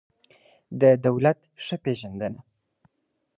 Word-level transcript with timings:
د 0.81 0.81
دولت 1.05 1.39
ښه 1.65 1.75
پېژندنه 1.83 2.39